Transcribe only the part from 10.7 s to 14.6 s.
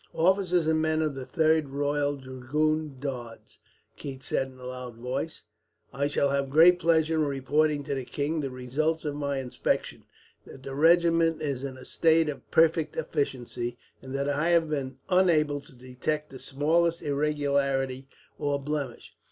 regiment is in a state of perfect efficiency, and that I